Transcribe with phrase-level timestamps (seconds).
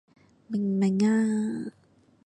[0.47, 1.71] 明唔明啊？